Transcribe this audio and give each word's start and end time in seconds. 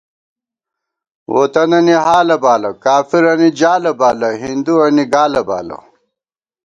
ووطَنَنی 1.31 1.95
حالہ 2.05 2.37
بالہ، 2.43 2.71
کافِرَنی 2.83 3.49
جالہ 3.59 3.91
بالہ، 3.99 4.29
ہِندُوَنی 4.41 5.05
گالہ 5.13 5.41
بالہ 5.47 5.77